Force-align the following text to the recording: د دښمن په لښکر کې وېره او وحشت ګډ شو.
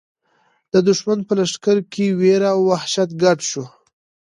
د 0.71 0.73
دښمن 0.87 1.19
په 1.27 1.33
لښکر 1.39 1.77
کې 1.93 2.05
وېره 2.19 2.49
او 2.55 2.59
وحشت 2.71 3.09
ګډ 3.23 3.39
شو. 3.49 3.65